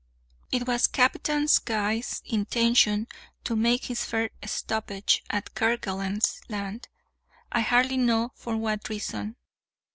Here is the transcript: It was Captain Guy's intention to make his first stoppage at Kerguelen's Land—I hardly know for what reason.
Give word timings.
It 0.51 0.65
was 0.65 0.87
Captain 0.87 1.47
Guy's 1.63 2.23
intention 2.25 3.07
to 3.43 3.55
make 3.55 3.85
his 3.85 4.03
first 4.03 4.31
stoppage 4.45 5.23
at 5.29 5.53
Kerguelen's 5.53 6.41
Land—I 6.49 7.59
hardly 7.61 7.97
know 7.97 8.31
for 8.35 8.57
what 8.57 8.89
reason. 8.89 9.35